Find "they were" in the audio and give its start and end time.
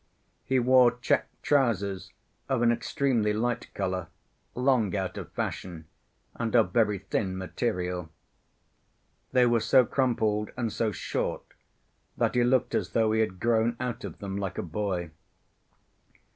9.31-9.59